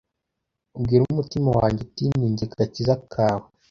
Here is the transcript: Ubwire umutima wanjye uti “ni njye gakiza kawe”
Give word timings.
Ubwire 0.77 1.01
umutima 1.05 1.49
wanjye 1.57 1.79
uti 1.87 2.03
“ni 2.17 2.27
njye 2.31 2.45
gakiza 2.53 2.95
kawe” 3.11 3.45